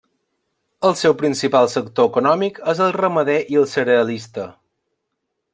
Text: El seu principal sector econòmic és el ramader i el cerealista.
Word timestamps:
El 0.87 0.95
seu 1.01 1.15
principal 1.19 1.69
sector 1.75 2.09
econòmic 2.11 2.59
és 2.75 2.83
el 2.89 2.91
ramader 2.97 3.39
i 3.57 3.63
el 3.65 3.71
cerealista. 3.77 4.49